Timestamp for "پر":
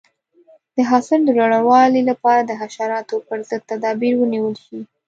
3.27-3.39